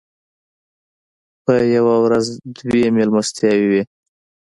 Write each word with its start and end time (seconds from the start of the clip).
په 1.43 1.53
یوه 1.75 1.95
ورځ 2.05 2.25
دوه 2.65 2.87
مېلمستیاوې 2.95 3.67
وې. 3.71 3.83